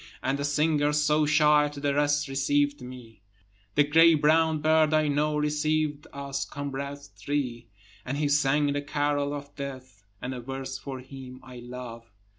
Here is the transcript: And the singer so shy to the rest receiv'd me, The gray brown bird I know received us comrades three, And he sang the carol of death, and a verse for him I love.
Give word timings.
And 0.23 0.39
the 0.39 0.43
singer 0.45 0.93
so 0.93 1.27
shy 1.27 1.69
to 1.71 1.79
the 1.79 1.93
rest 1.93 2.27
receiv'd 2.27 2.81
me, 2.81 3.21
The 3.75 3.83
gray 3.83 4.15
brown 4.15 4.57
bird 4.59 4.95
I 4.95 5.07
know 5.07 5.37
received 5.37 6.07
us 6.11 6.43
comrades 6.43 7.09
three, 7.09 7.67
And 8.03 8.17
he 8.17 8.27
sang 8.27 8.73
the 8.73 8.81
carol 8.81 9.31
of 9.31 9.53
death, 9.55 10.03
and 10.19 10.33
a 10.33 10.41
verse 10.41 10.79
for 10.79 11.01
him 11.01 11.39
I 11.43 11.57
love. 11.59 12.09